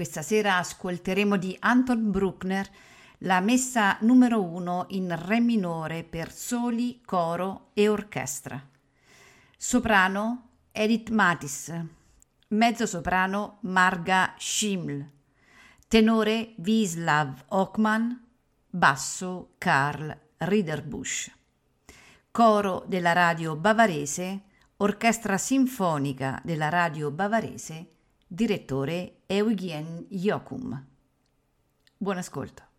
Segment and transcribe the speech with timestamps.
[0.00, 2.66] Questa sera ascolteremo di Anton Bruckner
[3.18, 8.66] la messa numero uno in Re minore per soli, coro e orchestra.
[9.58, 11.78] Soprano Edith Matis,
[12.48, 15.06] mezzo soprano Marga Schimmel,
[15.86, 18.24] tenore Wislav Ockman,
[18.70, 21.30] basso Karl Riederbusch.
[22.30, 24.44] Coro della radio bavarese
[24.78, 27.98] Orchestra Sinfonica della Radio Bavarese,
[28.32, 30.86] direttore Eugen Jochum.
[31.98, 32.69] Buon ascolto.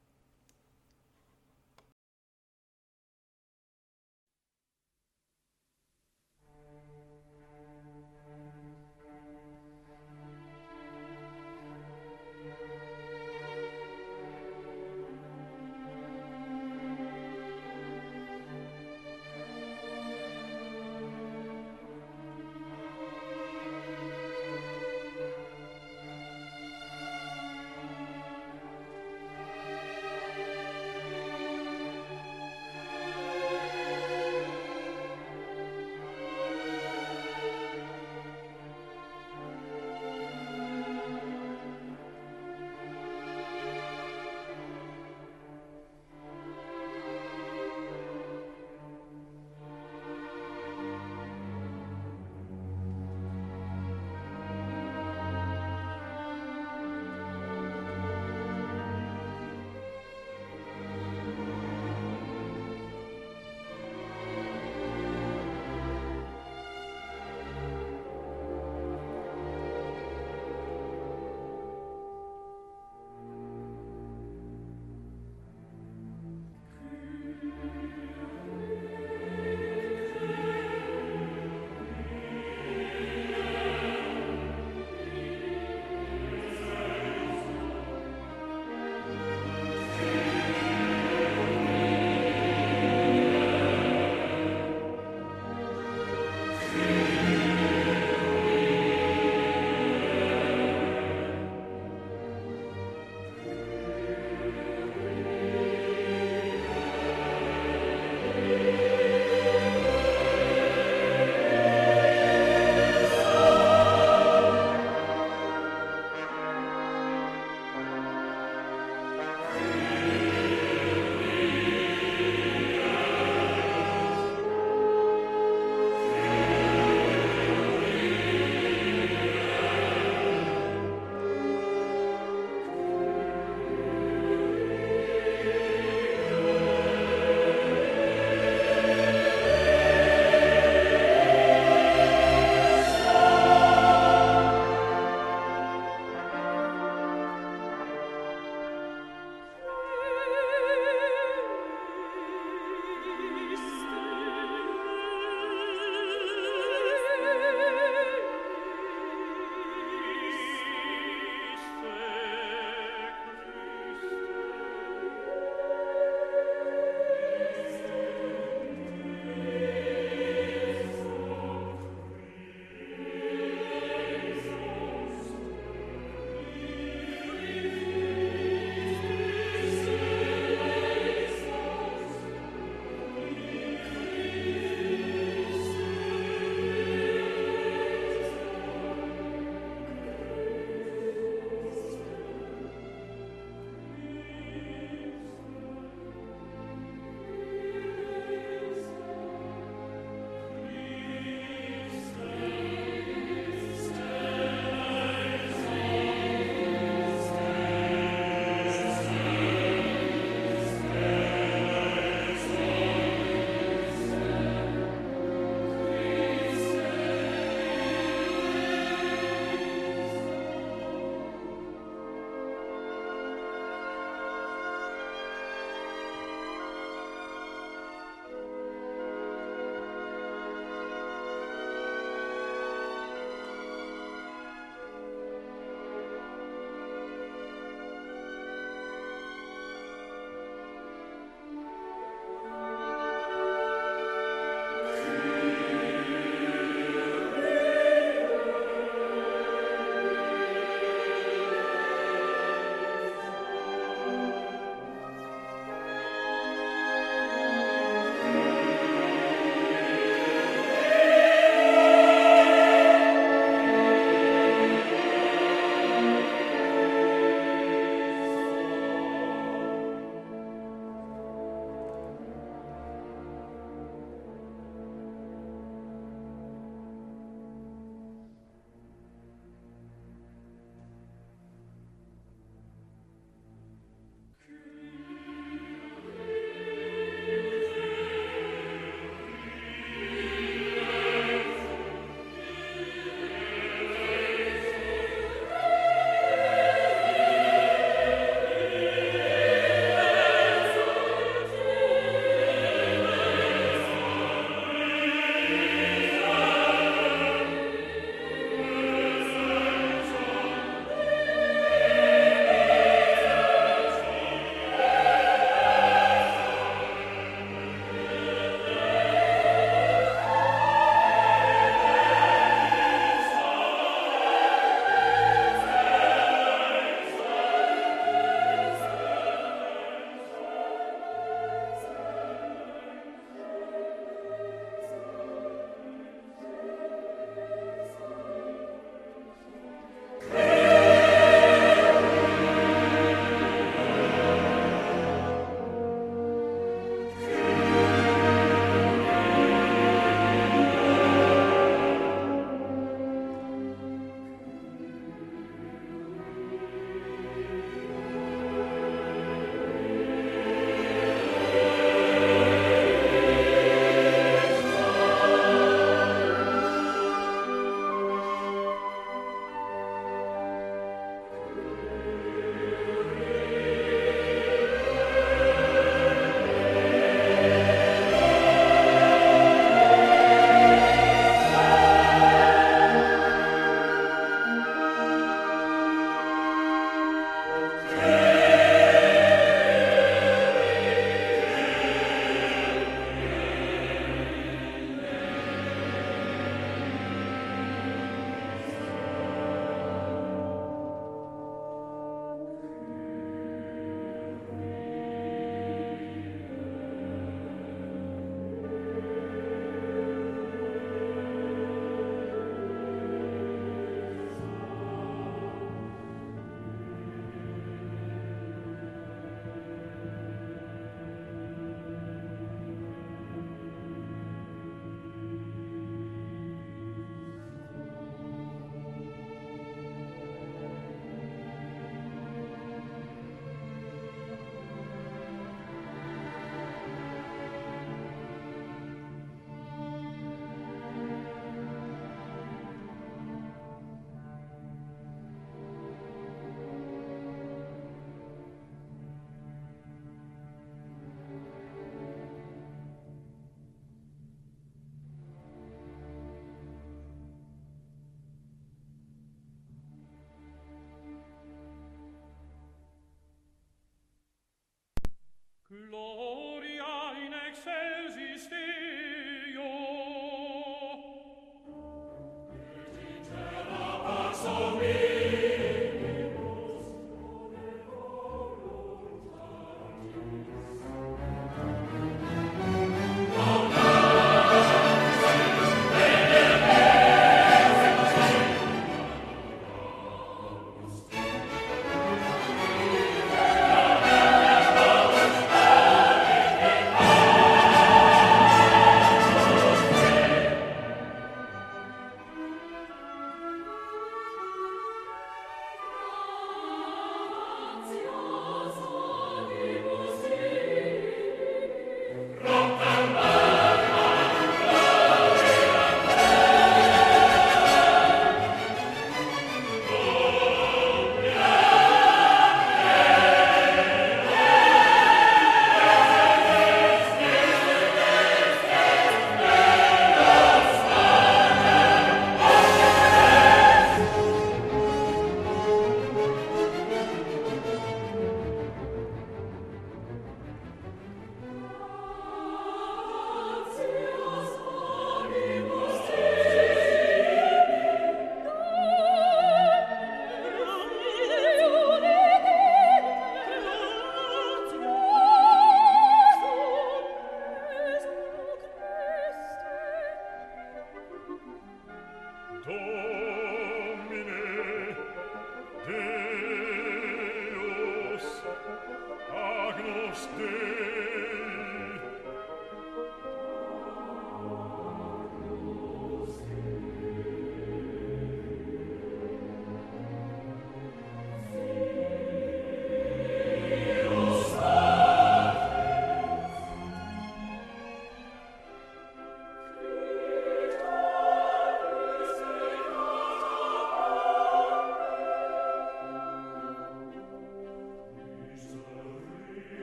[465.71, 466.10] Glory.